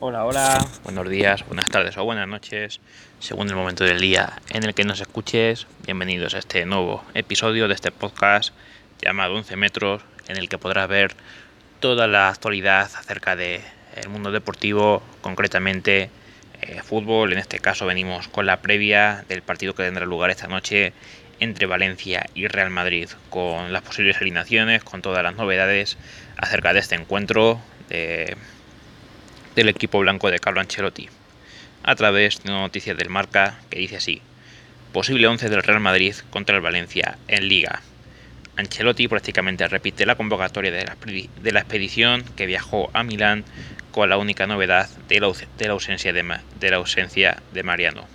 Hola, 0.00 0.24
hola, 0.24 0.64
buenos 0.84 1.08
días, 1.08 1.44
buenas 1.44 1.64
tardes 1.64 1.96
o 1.98 2.04
buenas 2.04 2.28
noches, 2.28 2.78
según 3.18 3.48
el 3.48 3.56
momento 3.56 3.82
del 3.82 4.00
día 4.00 4.40
en 4.50 4.62
el 4.62 4.72
que 4.72 4.84
nos 4.84 5.00
escuches. 5.00 5.66
Bienvenidos 5.86 6.34
a 6.34 6.38
este 6.38 6.64
nuevo 6.66 7.02
episodio 7.14 7.66
de 7.66 7.74
este 7.74 7.90
podcast 7.90 8.54
llamado 9.02 9.34
11 9.34 9.56
metros, 9.56 10.02
en 10.28 10.36
el 10.36 10.48
que 10.48 10.56
podrás 10.56 10.88
ver 10.88 11.16
toda 11.80 12.06
la 12.06 12.28
actualidad 12.28 12.88
acerca 12.96 13.34
del 13.34 13.60
mundo 14.08 14.30
deportivo, 14.30 15.02
concretamente 15.20 16.10
eh, 16.62 16.80
fútbol. 16.84 17.32
En 17.32 17.40
este 17.40 17.58
caso 17.58 17.84
venimos 17.84 18.28
con 18.28 18.46
la 18.46 18.62
previa 18.62 19.24
del 19.28 19.42
partido 19.42 19.74
que 19.74 19.82
tendrá 19.82 20.06
lugar 20.06 20.30
esta 20.30 20.46
noche 20.46 20.92
entre 21.40 21.66
Valencia 21.66 22.24
y 22.36 22.46
Real 22.46 22.70
Madrid, 22.70 23.08
con 23.30 23.72
las 23.72 23.82
posibles 23.82 24.18
alineaciones, 24.18 24.84
con 24.84 25.02
todas 25.02 25.24
las 25.24 25.34
novedades 25.34 25.98
acerca 26.36 26.72
de 26.72 26.78
este 26.78 26.94
encuentro. 26.94 27.60
Del 29.58 29.68
equipo 29.68 29.98
blanco 29.98 30.30
de 30.30 30.38
Carlo 30.38 30.60
Ancelotti, 30.60 31.08
a 31.82 31.96
través 31.96 32.40
de 32.44 32.52
una 32.52 32.60
noticia 32.60 32.94
del 32.94 33.08
Marca 33.08 33.58
que 33.70 33.80
dice 33.80 33.96
así: 33.96 34.22
Posible 34.92 35.26
11 35.26 35.48
del 35.48 35.64
Real 35.64 35.80
Madrid 35.80 36.14
contra 36.30 36.54
el 36.54 36.62
Valencia 36.62 37.18
en 37.26 37.48
Liga. 37.48 37.82
Ancelotti 38.54 39.08
prácticamente 39.08 39.66
repite 39.66 40.06
la 40.06 40.14
convocatoria 40.14 40.70
de 40.70 40.84
la, 41.52 41.58
expedición 41.58 42.22
que 42.36 42.46
viajó 42.46 42.88
a 42.92 43.02
Milán 43.02 43.44
con 43.90 44.08
la 44.08 44.16
única 44.16 44.46
novedad 44.46 44.88
de 45.08 45.18
la, 45.18 45.26
ausencia, 45.72 46.12
de, 46.12 47.62
Mariano. 47.64 48.06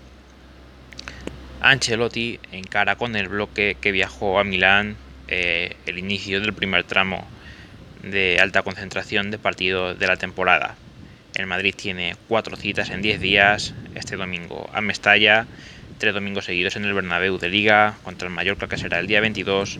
Ancelotti 1.60 2.40
encara 2.54 2.96
con 2.96 3.18
el 3.18 3.27
bloque 3.27 3.76
que 3.82 3.91
viajó 3.91 4.40
a 4.40 4.46
Milán 4.46 4.96
eh, 5.27 5.76
el 5.88 5.99
inicio 5.99 6.40
del 6.40 6.54
primer 6.54 6.85
tramo 6.85 7.27
de 8.02 8.40
alta 8.40 8.62
concentración 8.62 9.30
de 9.30 9.40
partidos 9.40 9.99
de 9.99 10.07
la 10.07 10.16
temporada. 10.16 10.77
El 11.36 11.48
Madrid 11.48 11.73
tiene 11.76 12.16
cuatro 12.28 12.55
citas 12.55 12.92
en 12.92 13.02
10 13.02 13.20
días. 13.20 13.74
Este 13.96 14.18
domingo 14.18 14.70
a 14.72 14.82
Mestalla, 14.82 15.48
tres 15.98 16.13
domingos 16.13 16.46
seguidos 16.46 16.76
en 16.76 16.85
el 16.85 16.94
Bernabéu 16.94 17.40
de 17.40 17.49
Liga, 17.49 17.96
contra 18.04 18.27
el 18.27 18.34
Mallorca 18.34 18.68
que 18.68 18.77
será 18.77 18.99
el 18.99 19.07
día 19.07 19.20
22, 19.20 19.80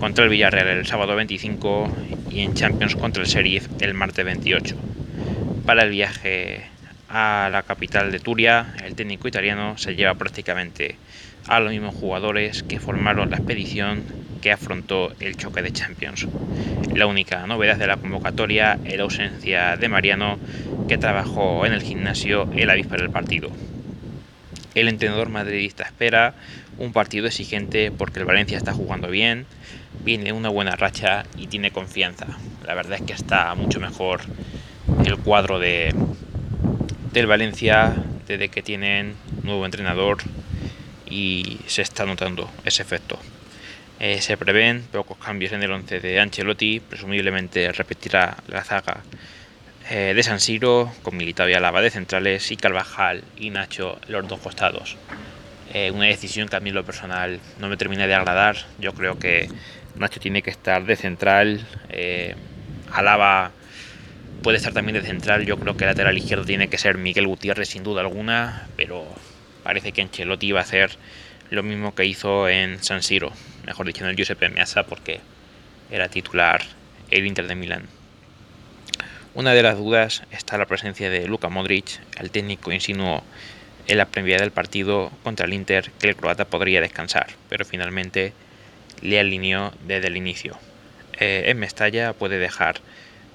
contra 0.00 0.24
el 0.24 0.30
Villarreal 0.30 0.66
el 0.66 0.86
sábado 0.86 1.14
25 1.14 1.92
y 2.32 2.40
en 2.40 2.54
Champions 2.54 2.96
contra 2.96 3.22
el 3.22 3.28
Sheriff 3.28 3.68
el 3.80 3.94
martes 3.94 4.24
28. 4.24 4.74
Para 5.64 5.84
el 5.84 5.90
viaje 5.90 6.64
a 7.08 7.48
la 7.52 7.62
capital 7.62 8.10
de 8.10 8.18
Turia, 8.18 8.74
el 8.84 8.96
técnico 8.96 9.28
italiano 9.28 9.78
se 9.78 9.94
lleva 9.94 10.14
prácticamente 10.14 10.96
a 11.46 11.60
los 11.60 11.70
mismos 11.70 11.94
jugadores 11.94 12.64
que 12.64 12.80
formaron 12.80 13.30
la 13.30 13.36
expedición 13.36 14.02
que 14.40 14.52
afrontó 14.52 15.12
el 15.20 15.36
choque 15.36 15.62
de 15.62 15.72
Champions. 15.72 16.26
La 16.94 17.06
única 17.06 17.46
novedad 17.46 17.76
de 17.76 17.86
la 17.86 17.96
convocatoria 17.96 18.78
es 18.84 18.96
la 18.96 19.02
ausencia 19.02 19.76
de 19.76 19.88
Mariano, 19.88 20.38
que 20.88 20.98
trabajó 20.98 21.66
en 21.66 21.72
el 21.72 21.82
gimnasio 21.82 22.48
en 22.52 22.66
la 22.66 22.74
víspera 22.74 23.02
del 23.02 23.12
partido. 23.12 23.50
El 24.74 24.88
entrenador 24.88 25.28
madridista 25.28 25.84
espera 25.84 26.34
un 26.78 26.92
partido 26.92 27.26
exigente 27.26 27.90
porque 27.90 28.20
el 28.20 28.24
Valencia 28.24 28.56
está 28.56 28.72
jugando 28.72 29.08
bien, 29.08 29.46
viene 30.04 30.32
una 30.32 30.48
buena 30.48 30.76
racha 30.76 31.24
y 31.36 31.46
tiene 31.48 31.70
confianza. 31.70 32.26
La 32.66 32.74
verdad 32.74 32.94
es 32.94 33.02
que 33.02 33.12
está 33.12 33.54
mucho 33.54 33.80
mejor 33.80 34.20
el 35.04 35.16
cuadro 35.18 35.58
de, 35.58 35.94
del 37.12 37.26
Valencia 37.26 37.94
desde 38.26 38.48
que 38.48 38.62
tienen 38.62 39.14
nuevo 39.42 39.64
entrenador 39.64 40.18
y 41.08 41.58
se 41.66 41.82
está 41.82 42.06
notando 42.06 42.48
ese 42.64 42.82
efecto. 42.82 43.18
Eh, 44.02 44.22
se 44.22 44.38
prevén 44.38 44.82
pocos 44.90 45.18
cambios 45.18 45.52
en 45.52 45.62
el 45.62 45.70
11 45.70 46.00
de 46.00 46.20
Ancelotti, 46.20 46.80
presumiblemente 46.80 47.70
repetirá 47.70 48.38
la 48.48 48.64
zaga 48.64 49.02
eh, 49.90 50.14
de 50.16 50.22
San 50.22 50.40
Siro 50.40 50.90
con 51.02 51.18
Militao 51.18 51.50
y 51.50 51.52
Alaba 51.52 51.82
de 51.82 51.90
centrales 51.90 52.50
y 52.50 52.56
Carvajal 52.56 53.22
y 53.36 53.50
Nacho 53.50 54.00
los 54.08 54.26
dos 54.26 54.40
costados. 54.40 54.96
Eh, 55.74 55.90
una 55.90 56.06
decisión 56.06 56.48
que 56.48 56.56
a 56.56 56.60
mí 56.60 56.70
lo 56.70 56.82
personal 56.82 57.40
no 57.58 57.68
me 57.68 57.76
termina 57.76 58.06
de 58.06 58.14
agradar. 58.14 58.56
Yo 58.78 58.94
creo 58.94 59.18
que 59.18 59.48
Nacho 59.96 60.18
tiene 60.18 60.40
que 60.40 60.48
estar 60.48 60.86
de 60.86 60.96
central, 60.96 61.66
Alaba 62.90 63.52
puede 64.42 64.56
estar 64.56 64.72
también 64.72 64.94
de 64.94 65.06
central. 65.06 65.44
Yo 65.44 65.58
creo 65.58 65.76
que 65.76 65.84
lateral 65.84 66.16
izquierdo 66.16 66.46
tiene 66.46 66.68
que 66.68 66.78
ser 66.78 66.96
Miguel 66.96 67.26
Gutiérrez 67.26 67.68
sin 67.68 67.82
duda 67.82 68.00
alguna, 68.00 68.66
pero 68.78 69.04
parece 69.62 69.92
que 69.92 70.00
Ancelotti 70.00 70.52
va 70.52 70.60
a 70.60 70.62
hacer 70.62 70.96
lo 71.50 71.62
mismo 71.62 71.94
que 71.94 72.06
hizo 72.06 72.48
en 72.48 72.82
San 72.82 73.02
Siro, 73.02 73.32
mejor 73.64 73.86
dicho 73.86 74.04
en 74.04 74.10
el 74.10 74.16
Giuseppe 74.16 74.48
Meazza 74.48 74.84
porque 74.84 75.20
era 75.90 76.08
titular 76.08 76.62
el 77.10 77.26
Inter 77.26 77.46
de 77.46 77.54
Milán. 77.54 77.88
Una 79.34 79.52
de 79.52 79.62
las 79.62 79.76
dudas 79.76 80.22
está 80.32 80.58
la 80.58 80.66
presencia 80.66 81.08
de 81.08 81.26
Luka 81.26 81.48
Modric. 81.48 82.00
El 82.18 82.30
técnico 82.30 82.72
insinuó 82.72 83.22
en 83.86 83.98
la 83.98 84.06
previa 84.06 84.38
del 84.38 84.50
partido 84.50 85.10
contra 85.22 85.46
el 85.46 85.52
Inter 85.52 85.90
que 85.98 86.08
el 86.08 86.16
croata 86.16 86.44
podría 86.44 86.80
descansar, 86.80 87.28
pero 87.48 87.64
finalmente 87.64 88.32
le 89.02 89.20
alineó 89.20 89.72
desde 89.86 90.08
el 90.08 90.16
inicio. 90.16 90.58
Eh, 91.18 91.44
en 91.46 91.58
Mestalla 91.58 92.12
puede 92.12 92.38
dejar 92.38 92.80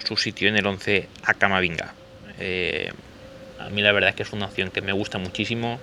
su 0.03 0.17
sitio 0.17 0.49
en 0.49 0.57
el 0.57 0.65
11 0.65 1.07
a 1.23 1.33
Camavinga. 1.33 1.93
Eh, 2.39 2.91
a 3.59 3.69
mí 3.69 3.81
la 3.81 3.91
verdad 3.91 4.09
es 4.09 4.15
que 4.15 4.23
es 4.23 4.33
una 4.33 4.45
opción 4.45 4.71
que 4.71 4.81
me 4.81 4.91
gusta 4.91 5.17
muchísimo 5.17 5.79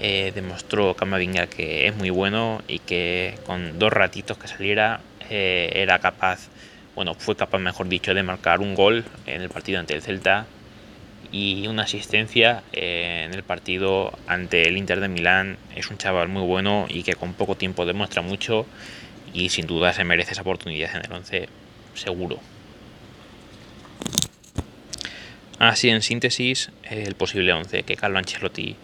eh, 0.00 0.32
demostró 0.34 0.94
Camavinga 0.94 1.46
que 1.46 1.86
es 1.86 1.94
muy 1.94 2.08
bueno 2.08 2.62
y 2.66 2.78
que 2.78 3.34
con 3.44 3.78
dos 3.78 3.92
ratitos 3.92 4.38
que 4.38 4.48
saliera 4.48 5.00
eh, 5.28 5.70
era 5.74 5.98
capaz, 5.98 6.48
bueno, 6.94 7.14
fue 7.14 7.36
capaz, 7.36 7.58
mejor 7.58 7.86
dicho, 7.88 8.14
de 8.14 8.22
marcar 8.22 8.60
un 8.60 8.74
gol 8.74 9.04
en 9.26 9.42
el 9.42 9.50
partido 9.50 9.78
ante 9.78 9.94
el 9.94 10.00
Celta 10.00 10.46
y 11.32 11.66
una 11.66 11.82
asistencia 11.82 12.62
eh, 12.72 13.24
en 13.26 13.34
el 13.34 13.42
partido 13.42 14.18
ante 14.26 14.66
el 14.66 14.78
Inter 14.78 15.00
de 15.00 15.08
Milán. 15.08 15.58
Es 15.76 15.90
un 15.90 15.98
chaval 15.98 16.28
muy 16.28 16.42
bueno 16.42 16.86
y 16.88 17.02
que 17.02 17.14
con 17.14 17.34
poco 17.34 17.54
tiempo 17.56 17.84
demuestra 17.84 18.22
mucho 18.22 18.64
y 19.34 19.50
sin 19.50 19.66
duda 19.66 19.92
se 19.92 20.04
merece 20.04 20.32
esa 20.32 20.40
oportunidad 20.40 20.96
en 20.96 21.04
el 21.04 21.12
11 21.12 21.48
seguro. 21.94 22.38
Así 25.58 25.90
en 25.90 26.00
síntesis, 26.00 26.70
el 26.84 27.14
posible 27.16 27.52
11 27.52 27.82
que 27.82 27.96
Carlo 27.96 28.18
Ancelotti 28.18 28.76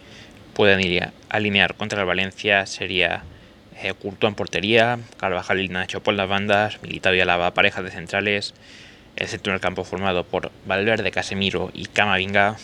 pueden 0.57 1.11
alinear 1.29 1.75
contra 1.75 2.01
el 2.01 2.07
Valencia 2.07 2.65
sería 2.65 3.23
eh, 3.79 3.93
en 4.21 4.33
portería, 4.33 4.97
Carvajal 5.17 5.61
y 5.61 5.69
Nacho 5.69 6.01
por 6.01 6.15
las 6.15 6.27
bandas, 6.27 6.81
Militao 6.81 7.13
y 7.13 7.21
Alaba 7.21 7.53
parejas 7.53 7.83
de 7.83 7.91
centrales, 7.91 8.55
el 9.17 9.27
centro 9.27 9.53
del 9.53 9.61
campo 9.61 9.83
formado 9.83 10.23
por 10.23 10.51
Valverde, 10.65 11.11
Casemiro 11.11 11.69
y 11.75 11.85
Camavinga, 11.85 12.57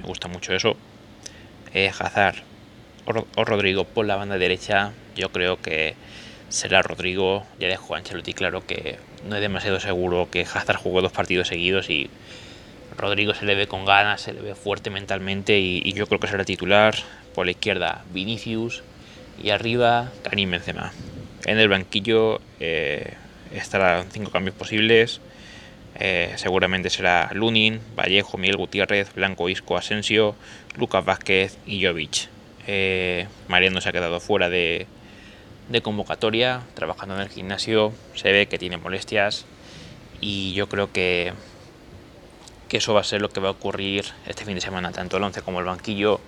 me 0.00 0.06
gusta 0.06 0.28
mucho 0.28 0.54
eso, 0.54 0.76
eh, 1.74 1.90
Hazard 1.98 2.36
o, 3.04 3.44
Rodrigo 3.44 3.82
por 3.82 4.06
la 4.06 4.14
banda 4.14 4.38
derecha, 4.38 4.92
yo 5.16 5.32
creo 5.32 5.60
que 5.60 5.96
será 6.50 6.82
Rodrigo, 6.82 7.44
ya 7.58 7.66
dejó 7.66 7.96
Ancelotti 7.96 8.32
claro 8.32 8.64
que 8.64 8.96
no 9.28 9.34
es 9.34 9.40
demasiado 9.40 9.80
seguro 9.80 10.30
que 10.30 10.42
Hazard 10.42 10.76
jugó 10.76 11.02
dos 11.02 11.10
partidos 11.10 11.48
seguidos 11.48 11.90
y 11.90 12.10
Rodrigo 13.00 13.34
se 13.34 13.44
le 13.44 13.54
ve 13.54 13.66
con 13.66 13.84
ganas, 13.84 14.20
se 14.20 14.32
le 14.32 14.40
ve 14.40 14.54
fuerte 14.54 14.90
mentalmente 14.90 15.58
y, 15.58 15.92
yo 15.92 16.06
creo 16.06 16.20
que 16.20 16.28
será 16.28 16.44
titular 16.44 16.94
por 17.34 17.46
la 17.46 17.52
izquierda 17.52 18.04
Vinicius 18.12 18.82
y 19.42 19.50
arriba 19.50 20.10
Karim 20.22 20.50
Benzema. 20.50 20.92
En 21.46 21.58
el 21.58 21.68
banquillo 21.68 22.40
eh, 22.60 23.14
estarán 23.54 24.10
cinco 24.10 24.30
cambios 24.30 24.54
posibles. 24.54 25.20
Eh, 25.98 26.32
seguramente 26.36 26.90
será 26.90 27.30
Lunin, 27.32 27.80
Vallejo, 27.96 28.38
Miguel 28.38 28.56
Gutiérrez, 28.56 29.12
Blanco 29.14 29.48
Isco, 29.48 29.76
Asensio, 29.76 30.34
Lucas 30.76 31.04
Vázquez 31.04 31.58
y 31.66 31.84
Jovic. 31.84 32.28
Eh, 32.66 33.26
Mariano 33.48 33.80
se 33.80 33.88
ha 33.88 33.92
quedado 33.92 34.20
fuera 34.20 34.48
de, 34.48 34.86
de 35.68 35.82
convocatoria, 35.82 36.62
trabajando 36.74 37.14
en 37.16 37.22
el 37.22 37.28
gimnasio. 37.28 37.92
Se 38.14 38.30
ve 38.32 38.46
que 38.46 38.58
tiene 38.58 38.76
molestias 38.76 39.46
y 40.20 40.52
yo 40.52 40.68
creo 40.68 40.92
que, 40.92 41.32
que 42.70 42.78
eso 42.78 42.94
va 42.94 43.00
a 43.00 43.04
ser 43.04 43.20
lo 43.20 43.28
que 43.28 43.40
va 43.40 43.48
a 43.48 43.52
ocurrir 43.52 44.06
este 44.26 44.46
fin 44.46 44.54
de 44.54 44.62
semana, 44.62 44.92
tanto 44.92 45.18
el 45.18 45.22
11 45.24 45.42
como 45.42 45.60
el 45.60 45.66
banquillo 45.66 46.20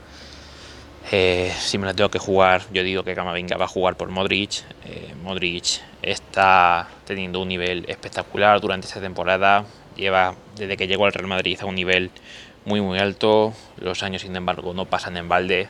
eh, 1.10 1.52
si 1.58 1.78
me 1.78 1.86
la 1.86 1.94
tengo 1.94 2.10
que 2.10 2.18
jugar, 2.18 2.62
yo 2.72 2.82
digo 2.82 3.02
que 3.02 3.14
Camavinga 3.14 3.56
va 3.56 3.64
a 3.64 3.68
jugar 3.68 3.96
por 3.96 4.08
Modric. 4.08 4.62
Eh, 4.84 5.14
Modric 5.22 5.80
está 6.00 6.88
teniendo 7.04 7.40
un 7.40 7.48
nivel 7.48 7.84
espectacular 7.88 8.60
durante 8.60 8.86
esta 8.86 9.00
temporada. 9.00 9.64
Lleva 9.96 10.34
desde 10.56 10.76
que 10.76 10.86
llegó 10.86 11.06
al 11.06 11.12
Real 11.12 11.26
Madrid 11.26 11.58
a 11.60 11.66
un 11.66 11.74
nivel 11.74 12.10
muy 12.64 12.80
muy 12.80 12.98
alto. 12.98 13.52
Los 13.78 14.02
años, 14.02 14.22
sin 14.22 14.34
embargo, 14.36 14.74
no 14.74 14.86
pasan 14.86 15.16
en 15.16 15.28
balde. 15.28 15.68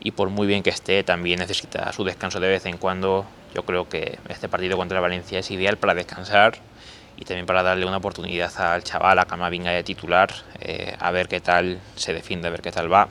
Y 0.00 0.10
por 0.10 0.28
muy 0.28 0.46
bien 0.46 0.62
que 0.62 0.70
esté, 0.70 1.02
también 1.02 1.38
necesita 1.38 1.92
su 1.92 2.04
descanso 2.04 2.40
de 2.40 2.48
vez 2.48 2.66
en 2.66 2.76
cuando. 2.76 3.24
Yo 3.54 3.62
creo 3.62 3.88
que 3.88 4.18
este 4.28 4.48
partido 4.48 4.76
contra 4.76 5.00
Valencia 5.00 5.38
es 5.38 5.50
ideal 5.50 5.76
para 5.78 5.94
descansar 5.94 6.58
y 7.16 7.24
también 7.24 7.46
para 7.46 7.62
darle 7.62 7.86
una 7.86 7.98
oportunidad 7.98 8.52
al 8.60 8.82
chaval, 8.82 9.18
a 9.18 9.24
Camavinga 9.24 9.70
de 9.70 9.82
titular, 9.82 10.30
eh, 10.60 10.96
a 10.98 11.10
ver 11.10 11.28
qué 11.28 11.40
tal 11.40 11.80
se 11.94 12.12
defiende, 12.12 12.48
a 12.48 12.50
ver 12.50 12.62
qué 12.62 12.72
tal 12.72 12.92
va. 12.92 13.08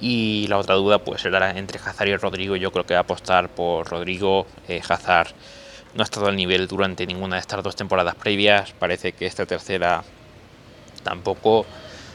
Y 0.00 0.46
la 0.48 0.56
otra 0.56 0.76
duda 0.76 0.98
pues 0.98 1.20
será 1.20 1.50
entre 1.50 1.78
Hazard 1.78 2.08
y 2.08 2.16
Rodrigo. 2.16 2.56
Yo 2.56 2.72
creo 2.72 2.86
que 2.86 2.94
va 2.94 3.00
a 3.00 3.02
apostar 3.02 3.50
por 3.50 3.86
Rodrigo. 3.86 4.46
Eh, 4.66 4.80
no 5.92 6.02
ha 6.02 6.04
estado 6.04 6.28
al 6.28 6.36
nivel 6.36 6.68
durante 6.68 7.06
ninguna 7.06 7.36
de 7.36 7.40
estas 7.40 7.62
dos 7.62 7.76
temporadas 7.76 8.14
previas. 8.14 8.72
Parece 8.72 9.12
que 9.12 9.26
esta 9.26 9.44
tercera 9.44 10.02
tampoco. 11.02 11.66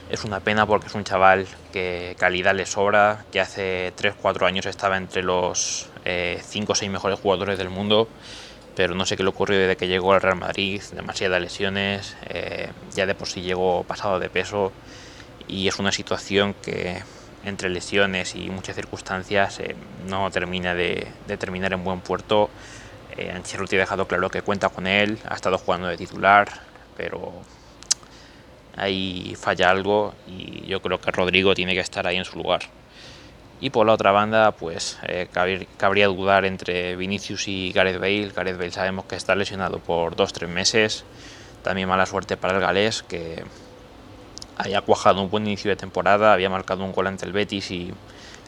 Es 0.09 0.23
una 0.23 0.39
pena 0.39 0.67
porque 0.67 0.87
es 0.87 0.95
un 0.95 1.03
chaval 1.03 1.47
que 1.73 2.15
calidad 2.19 2.53
le 2.55 2.67
sobra, 2.67 3.25
que 3.31 3.39
hace 3.39 3.91
3-4 3.95 4.45
años 4.45 4.65
estaba 4.67 4.97
entre 4.97 5.23
los 5.23 5.89
5 6.03 6.05
eh, 6.05 6.65
o 6.67 6.75
6 6.75 6.91
mejores 6.91 7.19
jugadores 7.19 7.57
del 7.57 7.69
mundo, 7.69 8.07
pero 8.75 8.93
no 8.93 9.05
sé 9.05 9.15
qué 9.15 9.23
le 9.23 9.29
ocurrió 9.29 9.57
desde 9.57 9.77
que 9.77 9.87
llegó 9.87 10.13
al 10.13 10.21
Real 10.21 10.37
Madrid, 10.37 10.81
demasiadas 10.93 11.41
lesiones, 11.41 12.15
eh, 12.27 12.69
ya 12.93 13.05
de 13.05 13.15
por 13.15 13.27
sí 13.27 13.41
llegó 13.41 13.83
pasado 13.83 14.19
de 14.19 14.29
peso 14.29 14.73
y 15.47 15.67
es 15.67 15.79
una 15.79 15.91
situación 15.91 16.53
que 16.61 17.01
entre 17.45 17.69
lesiones 17.69 18.35
y 18.35 18.49
muchas 18.49 18.75
circunstancias 18.75 19.59
eh, 19.59 19.75
no 20.07 20.29
termina 20.31 20.73
de, 20.73 21.07
terminar 21.39 21.73
en 21.73 21.83
buen 21.83 22.01
puerto. 22.01 22.49
Eh, 23.15 23.31
Ancelotti 23.31 23.77
ha 23.77 23.79
dejado 23.79 24.07
claro 24.07 24.29
que 24.29 24.41
cuenta 24.41 24.69
con 24.69 24.87
él, 24.87 25.19
ha 25.29 25.35
estado 25.35 25.57
jugando 25.57 25.87
de 25.87 25.95
titular, 25.95 26.49
pero 26.97 27.33
ahí 28.75 29.37
falla 29.39 29.69
algo 29.69 30.13
y 30.27 30.65
yo 30.67 30.81
creo 30.81 30.99
que 30.99 31.11
Rodrigo 31.11 31.53
tiene 31.53 31.73
que 31.75 31.79
estar 31.79 32.05
ahí 32.07 32.17
en 32.17 32.25
su 32.25 32.37
lugar. 32.37 32.61
Y 33.65 33.71
por 33.71 33.87
la 33.87 33.93
otra 33.93 34.11
banda, 34.11 34.51
pues 34.51 34.99
eh, 35.07 35.27
cabría 35.77 36.05
dudar 36.05 36.45
entre 36.45 36.95
Vinicius 36.95 37.47
y 37.47 37.71
Gareth 37.71 37.99
Bale. 37.99 38.29
Gareth 38.29 38.59
Bale 38.59 38.71
sabemos 38.71 39.05
que 39.05 39.15
está 39.15 39.33
lesionado 39.33 39.79
por 39.79 40.15
2-3 40.15 40.47
meses. 40.47 41.03
También 41.63 41.89
mala 41.89 42.05
suerte 42.05 42.37
para 42.37 42.53
el 42.53 42.61
galés, 42.61 43.01
que 43.01 43.43
había 44.55 44.81
cuajado 44.81 45.19
un 45.23 45.31
buen 45.31 45.47
inicio 45.47 45.71
de 45.71 45.77
temporada, 45.77 46.31
había 46.31 46.47
marcado 46.47 46.83
un 46.83 46.91
gol 46.91 47.07
ante 47.07 47.25
el 47.25 47.31
Betis 47.31 47.71
y 47.71 47.91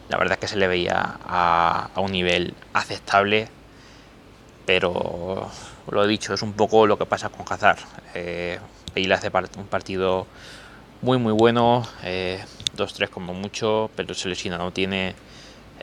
la 0.07 0.19
verdad 0.19 0.33
es 0.33 0.39
que 0.39 0.47
se 0.49 0.55
le 0.55 0.67
veía 0.67 1.17
a, 1.25 1.89
un 1.95 2.11
nivel 2.11 2.53
aceptable, 2.73 3.47
pero 4.67 5.49
lo 5.89 6.05
he 6.05 6.07
dicho, 6.07 6.35
es 6.35 6.43
un 6.43 6.53
poco 6.53 6.85
lo 6.85 6.99
que 6.99 7.07
pasa 7.07 7.29
con 7.29 7.43
Hazard. 7.51 7.79
Eh, 8.13 8.59
hace 9.11 9.31
un 9.57 9.65
partido 9.65 10.27
muy 11.01 11.17
muy 11.17 11.33
bueno, 11.33 11.87
2-3 12.77 13.03
eh, 13.03 13.07
como 13.07 13.33
mucho, 13.33 13.89
pero 13.95 14.13
se 14.13 14.29
lesiona, 14.29 14.57
no 14.57 14.71
tiene 14.71 15.15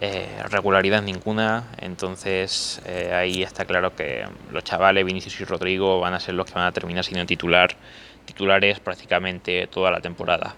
eh, 0.01 0.29
regularidad 0.51 1.03
ninguna, 1.03 1.69
entonces 1.79 2.81
eh, 2.87 3.13
ahí 3.13 3.43
está 3.43 3.65
claro 3.65 3.95
que 3.95 4.25
los 4.51 4.65
chavales 4.65 5.05
Vinicius 5.05 5.41
y 5.41 5.45
Rodrigo 5.45 6.01
van 6.01 6.15
a 6.15 6.21
ser 6.21 6.35
los 6.35 6.47
que 6.47 6.55
van 6.55 6.67
a 6.67 6.73
terminar 6.73 7.05
siendo 7.05 7.27
titular 7.27 7.77
titulares 8.25 8.81
prácticamente 8.81 9.67
toda 9.67 9.91
la 9.91 10.01
temporada. 10.01 10.55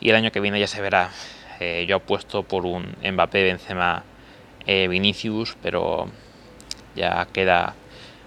Y 0.00 0.10
el 0.10 0.16
año 0.16 0.30
que 0.30 0.40
viene 0.40 0.60
ya 0.60 0.66
se 0.66 0.80
verá. 0.80 1.10
Eh, 1.60 1.86
yo 1.88 1.96
apuesto 1.96 2.42
por 2.42 2.66
un 2.66 2.94
Mbappé, 3.02 3.44
Benzema, 3.44 4.04
eh, 4.66 4.88
Vinicius, 4.88 5.56
pero 5.62 6.08
ya 6.94 7.26
queda 7.32 7.74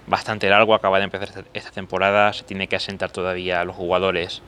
bastante 0.06 0.48
largo. 0.48 0.74
Acaba 0.74 0.98
de 0.98 1.04
empezar 1.04 1.44
esta 1.54 1.70
temporada. 1.70 2.32
Se 2.32 2.44
tiene 2.44 2.68
que 2.68 2.76
asentar 2.76 3.10
todavía 3.10 3.64
los 3.64 3.76
jugadores 3.76 4.42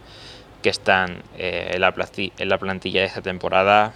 que 0.63 0.69
están 0.71 1.23
eh, 1.39 1.73
en, 1.75 1.81
la 1.81 2.59
plantilla 2.59 3.01
de 3.01 3.07
esta 3.07 3.23
temporada. 3.23 3.93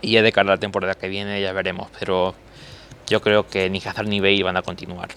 y 0.00 0.12
ya 0.12 0.22
de 0.22 0.32
cara 0.32 0.52
a 0.52 0.56
la 0.56 0.60
temporada 0.60 0.94
que 0.94 1.08
viene 1.08 1.40
ya 1.40 1.52
veremos. 1.52 1.88
Pero 1.98 2.34
yo 3.06 3.20
creo 3.20 3.46
que 3.46 3.68
ni 3.70 3.78
Hazard 3.78 4.08
ni 4.08 4.20
Bale 4.20 4.42
van 4.42 4.56
a 4.56 4.62
continuar. 4.62 5.08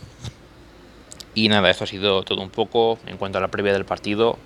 Y 1.33 1.49
nada, 1.49 1.69
eso 1.69 1.83
ha 1.83 1.87
sido 1.87 2.23
todo 2.23 2.41
un 2.41 2.49
poco 2.49 2.97
en 3.05 3.17
cuanto 3.17 3.37
a 3.37 3.41
la 3.41 3.49
previa 3.49 3.71
del 3.71 3.85
partido. 3.85 4.37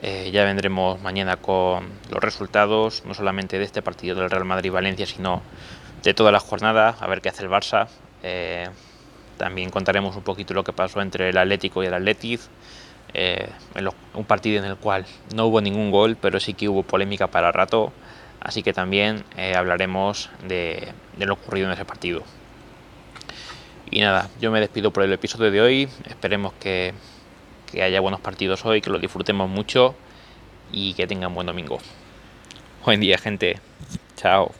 Eh, 0.00 0.30
ya 0.32 0.44
vendremos 0.44 1.00
mañana 1.02 1.36
con 1.36 1.88
los 2.10 2.22
resultados, 2.22 3.02
no 3.04 3.14
solamente 3.14 3.58
de 3.58 3.64
este 3.64 3.82
partido 3.82 4.14
del 4.14 4.30
Real 4.30 4.44
Madrid-Valencia, 4.44 5.06
sino 5.06 5.42
de 6.02 6.14
toda 6.14 6.30
la 6.30 6.40
jornada, 6.40 6.96
a 7.00 7.06
ver 7.08 7.20
qué 7.20 7.28
hace 7.28 7.42
el 7.42 7.50
Barça. 7.50 7.88
Eh, 8.22 8.68
también 9.36 9.70
contaremos 9.70 10.16
un 10.16 10.22
poquito 10.22 10.54
lo 10.54 10.64
que 10.64 10.72
pasó 10.72 11.00
entre 11.00 11.30
el 11.30 11.36
Atlético 11.36 11.82
y 11.82 11.86
el 11.86 11.94
Atletic. 11.94 12.40
Eh, 13.14 13.48
un 14.14 14.24
partido 14.24 14.58
en 14.58 14.64
el 14.64 14.76
cual 14.76 15.06
no 15.34 15.46
hubo 15.46 15.60
ningún 15.60 15.90
gol, 15.90 16.16
pero 16.20 16.40
sí 16.40 16.54
que 16.54 16.68
hubo 16.68 16.82
polémica 16.82 17.28
para 17.28 17.52
rato. 17.52 17.92
Así 18.40 18.62
que 18.62 18.72
también 18.72 19.24
hablaremos 19.56 20.30
de 20.46 20.92
lo 21.18 21.34
ocurrido 21.34 21.66
en 21.66 21.72
ese 21.72 21.84
partido. 21.84 22.22
Y 23.90 24.00
nada, 24.00 24.28
yo 24.40 24.50
me 24.50 24.60
despido 24.60 24.92
por 24.92 25.02
el 25.02 25.12
episodio 25.12 25.50
de 25.50 25.60
hoy. 25.60 25.88
Esperemos 26.06 26.52
que, 26.60 26.92
que 27.70 27.82
haya 27.82 28.00
buenos 28.00 28.20
partidos 28.20 28.64
hoy, 28.64 28.80
que 28.80 28.90
lo 28.90 28.98
disfrutemos 28.98 29.48
mucho 29.48 29.94
y 30.72 30.94
que 30.94 31.06
tengan 31.06 31.34
buen 31.34 31.46
domingo. 31.46 31.78
Buen 32.84 33.00
día, 33.00 33.18
gente. 33.18 33.60
Chao. 34.16 34.52